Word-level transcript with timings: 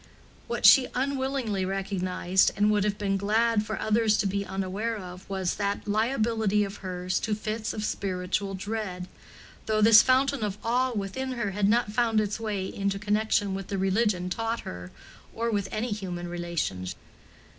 What 0.47 0.65
she 0.65 0.87
unwillingly 0.95 1.63
recognized, 1.63 2.49
and 2.55 2.71
would 2.71 2.83
have 2.85 2.97
been 2.97 3.17
glad 3.17 3.63
for 3.63 3.77
others 3.79 4.17
to 4.17 4.25
be 4.25 4.43
unaware 4.43 4.97
of, 4.97 5.29
was 5.29 5.57
that 5.57 5.87
liability 5.87 6.63
of 6.63 6.77
hers 6.77 7.19
to 7.19 7.35
fits 7.35 7.71
of 7.71 7.85
spiritual 7.85 8.55
dread, 8.55 9.07
though 9.67 9.79
this 9.79 10.01
fountain 10.01 10.43
of 10.43 10.57
awe 10.63 10.91
within 10.95 11.33
her 11.33 11.51
had 11.51 11.69
not 11.69 11.93
found 11.93 12.19
its 12.19 12.39
way 12.39 12.65
into 12.65 12.97
connection 12.97 13.53
with 13.53 13.67
the 13.67 13.77
religion 13.77 14.27
taught 14.27 14.61
her 14.61 14.89
or 15.35 15.51
with 15.51 15.69
any 15.71 15.91
human 15.91 16.27
relations. 16.27 16.95